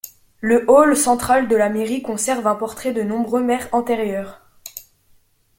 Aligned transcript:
Le 0.39 0.67
hall 0.67 0.97
central 0.97 1.47
de 1.47 1.55
la 1.55 1.69
mairie 1.69 2.01
conserve 2.01 2.47
un 2.47 2.55
portrait 2.55 2.91
de 2.91 3.03
nombreux 3.03 3.43
maires 3.43 3.69
antérieurs. 3.71 4.41